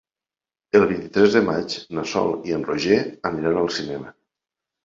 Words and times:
El 0.79 0.85
vint-i-tres 0.91 1.35
de 1.37 1.43
maig 1.49 1.75
na 1.97 2.05
Sol 2.13 2.33
i 2.53 2.57
en 2.57 2.65
Roger 2.71 2.99
aniran 3.33 3.61
al 3.63 3.73
cinema. 3.81 4.15